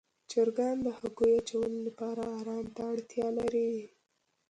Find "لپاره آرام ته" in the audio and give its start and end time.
1.87-2.81